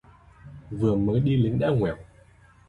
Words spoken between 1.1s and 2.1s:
đi lính đã ngoẻo